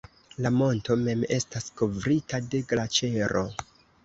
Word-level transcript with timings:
La 0.43 0.51
monto 0.53 0.97
mem 1.01 1.21
estas 1.37 1.67
kovrita 1.83 2.41
de 2.55 2.63
glaĉero. 2.73 3.47